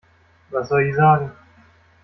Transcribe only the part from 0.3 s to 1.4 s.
Was soll ich sagen?